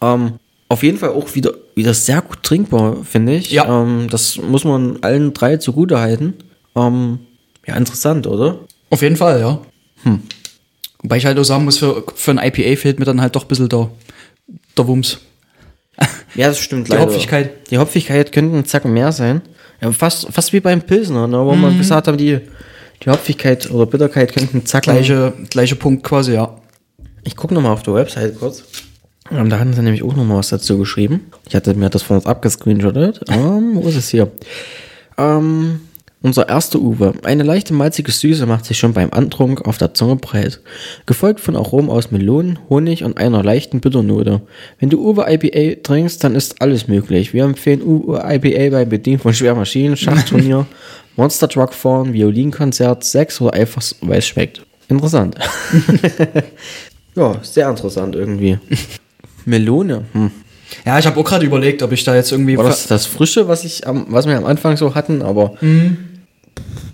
[0.00, 0.32] Ähm,
[0.68, 3.52] auf jeden Fall auch wieder, wieder sehr gut trinkbar, finde ich.
[3.52, 3.82] Ja.
[3.82, 6.34] Ähm, das muss man allen drei zugute halten.
[6.74, 7.20] Ähm,
[7.66, 8.58] ja, interessant, oder?
[8.90, 9.58] Auf jeden Fall, ja.
[10.02, 10.20] Hm.
[11.02, 13.42] Wobei ich halt auch sagen muss, für, für ein IPA fehlt mir dann halt doch
[13.44, 13.90] ein bisschen der,
[14.76, 15.18] der Wumms.
[16.34, 17.70] Ja, das stimmt Die Hopfigkeit.
[17.70, 19.40] Die Hopfigkeit könnte ein Zacken mehr sein.
[19.80, 21.62] Ja, fast, fast wie beim Pilsner, ne, wo Mhm.
[21.62, 22.40] wir gesagt haben, die,
[23.04, 24.92] die Hopfigkeit oder Bitterkeit könnte ein Zacken.
[24.94, 26.56] Gleiche, gleiche Punkt quasi, ja.
[27.22, 28.64] Ich gucke nochmal auf der Website kurz.
[29.30, 31.30] Ähm, da hatten sie nämlich auch nochmal was dazu geschrieben.
[31.48, 33.20] Ich hatte mir das von uns abgescreenshottet.
[33.30, 34.30] Ähm, wo ist es hier?
[35.16, 35.80] Ähm,
[36.24, 37.12] unser erster Uwe.
[37.22, 40.60] Eine leichte malzige Süße macht sich schon beim Antrunk auf der Zunge breit.
[41.04, 44.40] Gefolgt von Aromen aus Melonen, Honig und einer leichten Bitternote.
[44.80, 47.34] Wenn du Uwe IPA trinkst, dann ist alles möglich.
[47.34, 50.64] Wir empfehlen Uwe IPA beim Bedienen von schweren Maschinen, Schachturnier,
[51.16, 54.62] Monster Truck fahren, Violinkonzert, Sex oder einfach weil es schmeckt.
[54.88, 55.36] Interessant.
[57.14, 58.58] ja, sehr interessant irgendwie.
[59.44, 60.06] Melone.
[60.12, 60.30] Hm.
[60.86, 62.56] Ja, ich habe auch gerade überlegt, ob ich da jetzt irgendwie.
[62.56, 65.54] War das das Frische, was ich am, was wir am Anfang so hatten, aber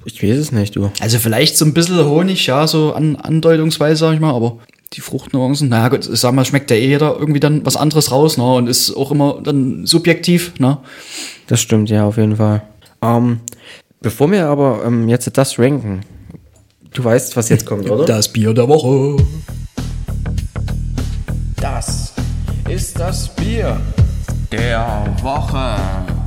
[0.04, 0.90] ich weiß es nicht, du.
[1.00, 4.58] Also vielleicht so ein bisschen Honig, ja, so an, andeutungsweise, sag ich mal, aber
[4.92, 8.10] die Fruchtnuancen, naja gut, ich sag mal, schmeckt ja eh jeder irgendwie dann was anderes
[8.10, 8.54] raus, ne?
[8.54, 10.78] Und ist auch immer dann subjektiv, ne?
[11.46, 12.62] Das stimmt, ja, auf jeden Fall.
[13.02, 13.40] Ähm,
[14.00, 16.00] bevor wir aber ähm, jetzt das ranken,
[16.92, 18.04] du weißt, was jetzt kommt, oder?
[18.04, 19.22] Das Bier der Woche.
[21.56, 22.12] Das
[22.68, 23.80] ist das Bier
[24.50, 26.19] der Woche.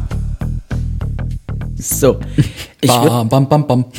[1.84, 2.18] So,
[2.80, 3.86] ich Bam, bam, bam, bam.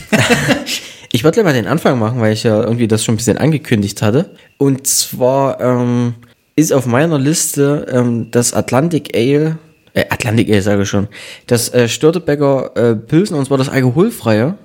[1.12, 4.02] Ich würde mal den Anfang machen, weil ich ja irgendwie das schon ein bisschen angekündigt
[4.02, 4.30] hatte.
[4.58, 6.14] Und zwar ähm,
[6.56, 9.58] ist auf meiner Liste ähm, das Atlantic Ale,
[9.92, 11.06] äh, Atlantic Ale sage ich schon,
[11.46, 14.58] das äh, Störtebecker äh, Pilsen, und zwar das alkoholfreie.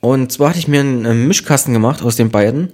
[0.00, 2.72] Und zwar hatte ich mir einen, äh, Mischkasten gemacht aus den beiden.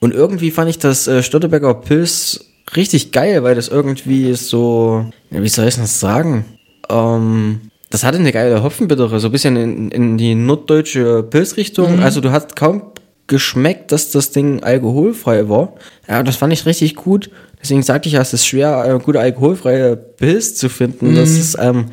[0.00, 5.48] Und irgendwie fand ich das äh, Störtebecker Pils richtig geil, weil das irgendwie so, wie
[5.48, 6.44] soll ich das sagen?
[6.90, 12.00] Ähm, das hatte eine geile Hopfenbittere, so ein bisschen in, in die norddeutsche Pilzrichtung.
[12.00, 12.82] Also du hast kaum
[13.26, 15.74] geschmeckt, dass das Ding alkoholfrei war.
[16.08, 17.30] Ja, das fand ich richtig gut.
[17.60, 21.14] Deswegen sagte ich ja, es ist schwer, äh, gute alkoholfreie Pilz zu finden.
[21.14, 21.86] Das ist ähm,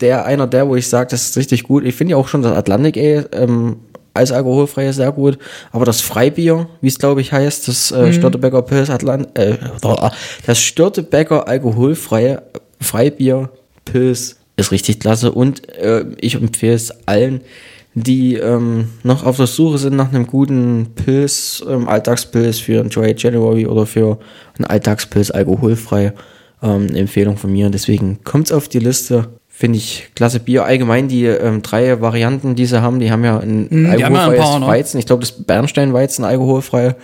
[0.00, 1.84] der einer der, wo ich sage, das ist richtig gut.
[1.84, 3.76] Ich finde ja auch schon das Atlantic Ale ähm,
[4.14, 5.38] als alkoholfreie sehr gut.
[5.70, 9.56] Aber das Freibier, wie es glaube ich heißt, das äh, Störtebecker Pilz Atlant äh,
[10.46, 12.42] das Störtebecker alkoholfreie
[12.80, 13.50] Freibier
[13.84, 17.42] Pilz ist richtig klasse und äh, ich empfehle es allen,
[17.94, 22.88] die ähm, noch auf der Suche sind nach einem guten Pilz, ähm, Alltagspilz für ein
[22.88, 24.18] Dry January oder für
[24.56, 26.14] einen Alltagspilz alkoholfrei.
[26.62, 27.68] Ähm, Empfehlung von mir.
[27.70, 29.28] Deswegen kommt's auf die Liste.
[29.48, 30.64] Finde ich klasse Bier.
[30.64, 34.06] Allgemein die ähm, drei Varianten, die sie haben, die haben ja ein die haben ja
[34.06, 34.66] ein alkoholfreies paar, ne?
[34.66, 34.98] Weizen.
[34.98, 36.94] Ich glaube, das Bernsteinweizen alkoholfrei.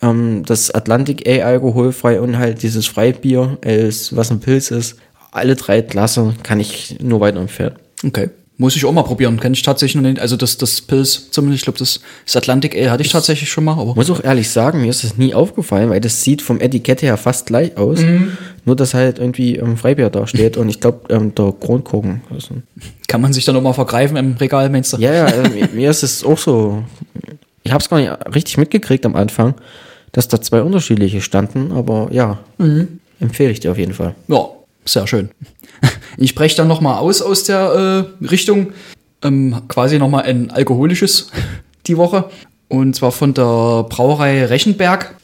[0.00, 4.96] Ähm, das Atlantic A alkoholfrei und halt dieses Freibier, äh, was ein Pilz ist.
[5.32, 7.72] Alle drei klasse, kann ich nur weiterempfehlen.
[8.06, 8.30] Okay.
[8.58, 9.40] Muss ich auch mal probieren.
[9.40, 10.20] Kenne ich tatsächlich noch nicht.
[10.20, 13.64] Also das, das Pilz, zumindest, ich glaube, das, das Atlantic Ale hatte ich tatsächlich schon
[13.64, 13.94] mal, aber.
[13.94, 17.16] Muss auch ehrlich sagen, mir ist das nie aufgefallen, weil das sieht vom Etikett her
[17.16, 18.00] fast gleich aus.
[18.00, 18.36] Mhm.
[18.66, 22.20] Nur, dass halt irgendwie ähm, Freibier da steht und ich glaube, ähm, der Kronkorken.
[22.30, 22.62] ein-
[23.08, 24.98] Kann man sich dann auch mal vergreifen im Regal, meinst du?
[24.98, 26.84] Ja, ja, mir- mir ist es auch so.
[27.64, 29.54] Ich habe es gar nicht richtig mitgekriegt am Anfang,
[30.12, 33.00] dass da zwei unterschiedliche standen, aber ja, Mhm.
[33.18, 34.14] empfehle ich dir auf jeden Fall.
[34.28, 34.46] Ja,
[34.84, 35.30] sehr schön.
[36.18, 38.74] Ich breche dann nochmal aus aus der äh, Richtung.
[39.22, 41.30] Ähm, quasi nochmal ein alkoholisches
[41.86, 42.26] die Woche.
[42.68, 45.14] Und zwar von der Brauerei Rechenberg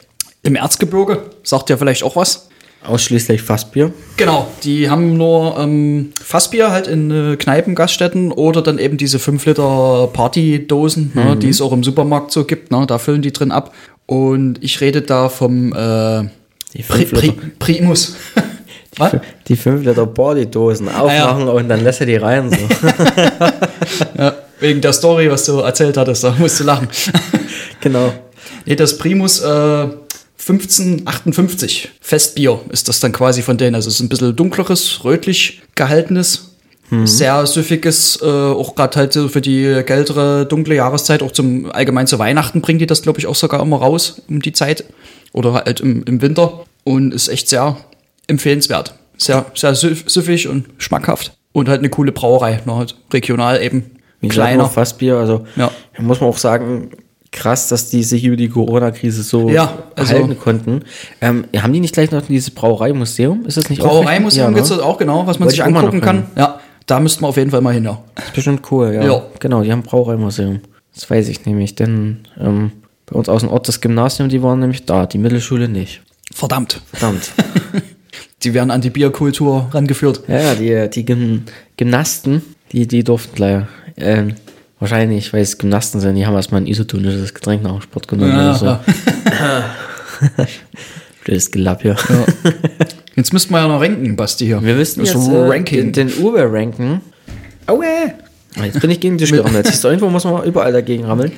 [0.41, 1.29] im Erzgebirge.
[1.43, 2.49] Sagt ja vielleicht auch was.
[2.85, 3.91] Ausschließlich Fassbier.
[4.15, 9.19] Genau, die haben nur ähm, Fassbier halt in äh, Kneipen, Gaststätten oder dann eben diese
[9.19, 12.71] 5 Liter Partydosen, ne, die es auch im Supermarkt so gibt.
[12.71, 13.73] Ne, da füllen die drin ab.
[14.05, 16.23] Und ich rede da vom äh,
[16.71, 18.15] Pri 5 Liter, Pri Primus.
[18.99, 19.15] Was?
[19.47, 22.49] die fünf Liter Bodydosen aufmachen und dann lässt er die rein.
[22.49, 22.57] So.
[24.17, 26.87] Ja, wegen der Story, was du erzählt hattest, da musst du lachen.
[27.81, 28.13] genau.
[28.65, 29.87] nee, das Primus äh,
[30.37, 33.75] 1558 Festbier ist das dann quasi von denen.
[33.75, 36.49] Also es ist ein bisschen dunkleres, rötlich gehaltenes,
[37.05, 42.07] sehr süffiges, äh, auch gerade halt so für die kältere, dunkle Jahreszeit, auch zum allgemein
[42.07, 44.85] zu Weihnachten bringen die das, glaube ich, auch sogar immer raus um die Zeit.
[45.31, 46.65] Oder halt im, im Winter.
[46.83, 47.77] Und ist echt sehr
[48.29, 48.93] empfehlenswert.
[49.17, 51.33] Sehr, sehr süff- süffig und schmackhaft.
[51.51, 53.91] Und halt eine coole Brauerei, ne, halt regional eben.
[54.21, 54.65] Wie kleiner.
[54.69, 55.71] Fassbier, also Ja.
[55.97, 56.91] muss man auch sagen,
[57.31, 60.81] krass, dass die sich über die Corona-Krise so Ja, also- halten konnten.
[61.21, 63.45] Ähm, haben die nicht gleich noch dieses Brauereimuseum?
[63.45, 64.55] Ist das nicht Brauereimuseum ja, ne?
[64.55, 66.25] gibt's dort auch, genau, was man Wollte sich angucken noch kann.
[66.35, 68.01] Ja, da müssten wir auf jeden Fall mal hin, ja.
[68.17, 69.03] Ist bestimmt cool, ja.
[69.03, 69.21] Ja.
[69.39, 70.59] Genau, die haben ein Brauereimuseum.
[70.93, 72.71] Das weiß ich nämlich, denn ähm,
[73.05, 76.01] bei uns aus dem Ort das Gymnasium, die waren nämlich da, die Mittelschule nicht.
[76.33, 76.81] Verdammt.
[76.93, 77.31] Verdammt.
[78.43, 80.21] Die werden an die Bierkultur rangeführt.
[80.27, 81.43] ja, ja, die, die Gym
[81.77, 83.67] Gymnasten, die, die durften leider.
[83.97, 84.35] Ähm,
[84.79, 88.31] wahrscheinlich, weil es Gymnasten sind, die haben erstmal ein isotonisches Getränk nach dem Sport genommen
[88.31, 88.65] oder so.
[88.65, 88.79] ja.
[91.25, 91.95] Blödes Gelapp hier.
[92.09, 92.51] Ja.
[93.15, 94.63] Jetzt müssten wir ja noch ranken, Basti hier.
[94.63, 97.01] Wir müssen das jetzt äh, den, Uber ranken.
[97.67, 98.13] Aue!
[98.57, 99.67] Ah, Jetzt bin ich gegen dich gerammt.
[99.67, 101.33] Siehst du, irgendwo muss man überall dagegen rammeln.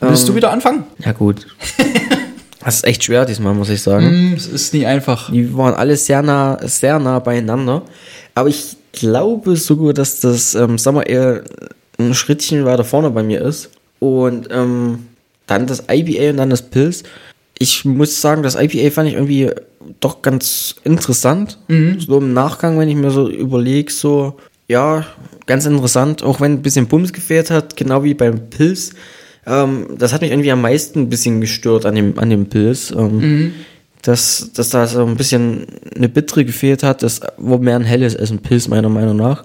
[0.00, 0.84] Willst du wieder anfangen?
[1.04, 1.46] Ja, gut.
[2.68, 4.04] Das ist echt schwer diesmal, muss ich sagen.
[4.04, 5.32] Hm, Es ist nie einfach.
[5.32, 7.80] Die waren alle sehr nah, sehr nah beieinander.
[8.34, 11.44] Aber ich glaube sogar, dass das ähm, Summer Ale
[11.96, 13.70] ein Schrittchen weiter vorne bei mir ist.
[14.00, 15.06] Und ähm,
[15.46, 17.04] dann das IPA und dann das Pilz.
[17.58, 19.50] Ich muss sagen, das IPA fand ich irgendwie
[20.00, 21.56] doch ganz interessant.
[22.06, 24.36] So im Nachgang, wenn ich mir so überlege, so,
[24.68, 25.06] ja,
[25.46, 28.90] ganz interessant, auch wenn ein bisschen Bums gefehlt hat, genau wie beim Pilz.
[29.48, 32.90] Ähm, das hat mich irgendwie am meisten ein bisschen gestört an dem, an dem Pilz.
[32.96, 33.52] Ähm,
[34.02, 38.14] dass, dass da so ein bisschen eine Bittere gefehlt hat, das wo mehr ein helles
[38.16, 39.44] als ein Pilz, meiner Meinung nach.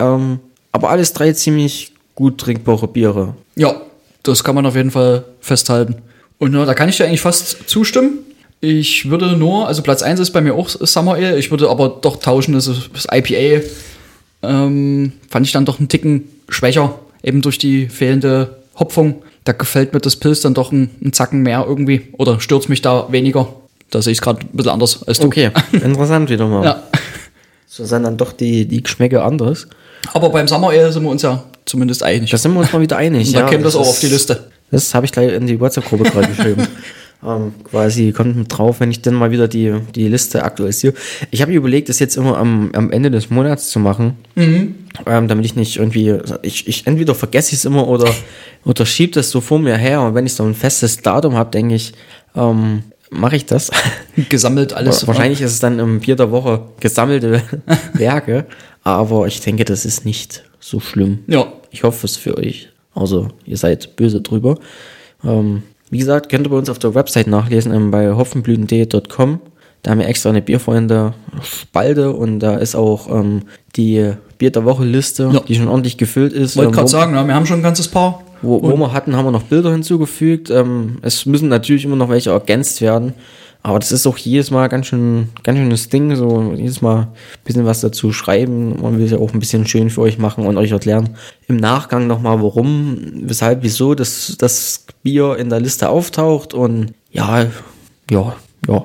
[0.00, 0.40] Ähm,
[0.72, 3.34] aber alles drei ziemlich gut trinkbare Biere.
[3.54, 3.80] Ja,
[4.24, 5.96] das kann man auf jeden Fall festhalten.
[6.38, 8.18] Und ja, da kann ich dir eigentlich fast zustimmen.
[8.60, 11.88] Ich würde nur, also Platz 1 ist bei mir auch Summer Ale, ich würde aber
[12.00, 13.62] doch tauschen, das, ist- das IPA
[14.42, 19.22] ähm, fand ich dann doch einen Ticken schwächer, eben durch die fehlende Hopfung.
[19.44, 23.06] Da gefällt mir das Pilz dann doch einen, Zacken mehr irgendwie oder stört mich da
[23.12, 23.48] weniger.
[23.90, 25.26] Da sehe ich es gerade ein bisschen anders als du.
[25.26, 26.64] Okay, interessant wieder mal.
[26.64, 26.82] Ja.
[27.66, 29.66] So sind dann doch die, die Geschmäcke anders.
[30.12, 32.30] Aber beim Summer Ale sind wir uns ja zumindest einig.
[32.30, 33.32] Da sind wir uns mal wieder einig.
[33.32, 34.50] da käme das auch ist- auf die Liste.
[34.70, 36.66] Das habe ich gleich in die WhatsApp-Gruppe gerade geschrieben.
[37.26, 40.94] Ähm, quasi kommt mit drauf, wenn ich dann mal wieder die, die Liste aktualisiere.
[41.30, 44.16] Ich habe mir überlegt, das jetzt immer am, am Ende des Monats zu machen.
[45.06, 48.10] Ähm, damit ich nicht irgendwie, ich, ich entweder vergesse ich es immer oder,
[48.64, 50.02] oder schiebe das so vor mir her.
[50.02, 51.94] Und wenn ich so ein festes Datum habe, denke ich,
[52.36, 53.70] ähm, mache ich das.
[54.28, 55.06] Gesammelt alles.
[55.06, 57.42] Wahrscheinlich ist es dann im Bier der Woche gesammelte
[57.94, 58.46] Werke.
[58.82, 61.20] Aber ich denke, das ist nicht so schlimm.
[61.26, 61.52] Ja.
[61.70, 62.68] Ich hoffe es für euch.
[62.94, 64.58] Also, ihr seid böse drüber.
[65.24, 65.62] Ähm,
[65.94, 69.38] wie gesagt, könnt ihr bei uns auf der Website nachlesen, ähm, bei hoffenblüten.de.com.
[69.82, 73.42] Da haben wir extra eine Bierfreunde-Spalte und da ist auch ähm,
[73.76, 75.40] die Bier der Woche-Liste, Ja.
[75.46, 76.56] die schon ordentlich gefüllt ist.
[76.56, 78.22] Wollte Ähm, gerade sagen, ja, wir haben schon ein ganzes Paar.
[78.42, 80.50] wo, wo wir hatten, haben wir noch Bilder hinzugefügt.
[80.50, 83.14] Ähm, es müssen natürlich immer noch welche ergänzt werden.
[83.66, 86.14] Aber das ist auch jedes Mal ganz schön, ganz schönes Ding.
[86.16, 87.08] So jedes Mal ein
[87.44, 88.78] bisschen was dazu schreiben.
[88.82, 91.16] Man will es ja auch ein bisschen schön für euch machen und euch erklären.
[91.48, 96.52] Im Nachgang nochmal, warum, weshalb, wieso das, das Bier in der Liste auftaucht.
[96.52, 97.46] Und ja,
[98.10, 98.36] ja,
[98.68, 98.84] ja.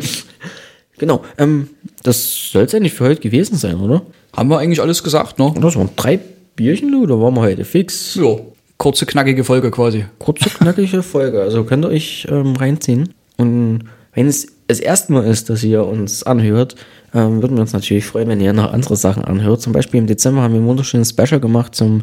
[0.98, 1.24] genau.
[1.38, 1.70] Ähm,
[2.02, 4.02] das soll es eigentlich für heute gewesen sein, oder?
[4.36, 5.54] Haben wir eigentlich alles gesagt, ne?
[5.58, 6.20] Das waren drei
[6.54, 8.14] Bierchen, oder waren wir heute fix?
[8.16, 8.36] Ja.
[8.76, 10.04] Kurze, knackige Folge quasi.
[10.18, 11.40] kurze, knackige Folge.
[11.40, 13.14] Also könnt ihr euch ähm, reinziehen.
[13.36, 16.76] Und wenn es das erste Mal ist, dass ihr uns anhört,
[17.12, 19.60] ähm, würden wir uns natürlich freuen, wenn ihr noch andere Sachen anhört.
[19.60, 22.02] Zum Beispiel im Dezember haben wir ein wunderschönes Special gemacht zum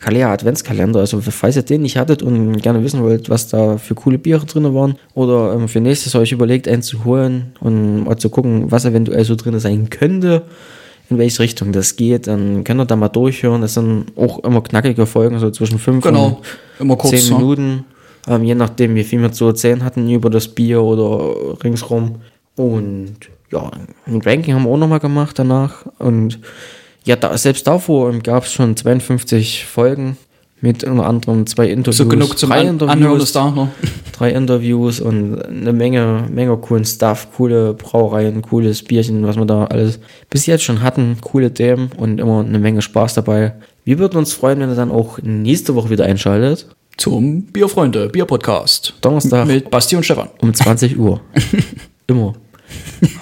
[0.00, 0.98] Kalea Adventskalender.
[0.98, 4.46] Also falls ihr den nicht hattet und gerne wissen wollt, was da für coole Biere
[4.46, 8.70] drin waren oder ähm, für nächstes euch überlegt, einen zu holen und mal zu gucken,
[8.70, 10.42] was eventuell so drin sein könnte,
[11.10, 13.60] in welche Richtung das geht, dann könnt ihr da mal durchhören.
[13.62, 16.26] Das sind auch immer knackige Folgen, so zwischen fünf Genau.
[16.26, 16.36] und
[16.80, 17.12] Immer kurz.
[17.14, 17.38] zehn ne?
[17.38, 17.84] Minuten,
[18.28, 22.16] ähm, je nachdem, wie viel wir zu erzählen hatten über das Bier oder ringsrum.
[22.56, 23.16] Und
[23.50, 23.70] ja,
[24.06, 25.86] ein Ranking haben wir auch nochmal gemacht danach.
[25.98, 26.38] Und
[27.04, 30.16] ja, da, selbst davor gab es schon 52 Folgen
[30.60, 31.96] mit unter anderem zwei Interviews.
[31.98, 33.50] So genug zum drei An Anhören ist da.
[33.50, 33.68] Ne?
[34.12, 39.64] drei Interviews und eine Menge, Menge coolen Stuff, coole Brauereien, cooles Bierchen, was wir da
[39.66, 43.54] alles bis jetzt schon hatten, coole Themen und immer eine Menge Spaß dabei.
[43.84, 46.66] Wir würden uns freuen, wenn ihr dann auch nächste Woche wieder einschaltet.
[46.98, 48.94] Zum Bierfreunde, Bierpodcast.
[49.00, 50.28] Donnerstag Mit Basti und Stefan.
[50.40, 51.20] um 20 Uhr.
[52.08, 52.34] immer.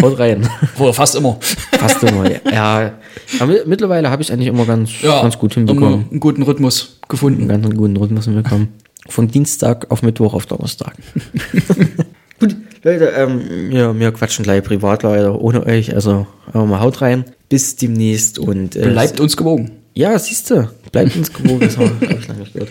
[0.02, 0.48] Haut rein.
[0.78, 1.38] Oder fast immer.
[1.40, 2.24] Fast immer.
[2.52, 2.94] Ja,
[3.38, 6.06] aber mi- mittlerweile habe ich eigentlich immer ganz, ganz gut hinbekommen.
[6.10, 7.48] einen guten Rhythmus gefunden.
[7.50, 8.68] Einen ganz guten Rhythmus hinbekommen.
[9.08, 10.94] Von Dienstag auf Mittwoch auf Donnerstag.
[12.40, 15.94] Gut, Leute, ähm, wir, wir quatschen gleich privat leider ohne euch.
[15.94, 17.24] Also äh, mal haut rein.
[17.48, 19.70] Bis demnächst und äh, Bleibt uns gewogen.
[19.94, 21.60] Ja, siehst du, bleibt uns gewogen.
[21.60, 22.68] Das habe ich lange gehört.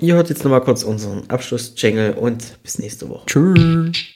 [0.00, 3.26] Ihr hört jetzt nochmal kurz unseren Abschluss-Jingle und bis nächste Woche.
[3.26, 4.13] Tschüss.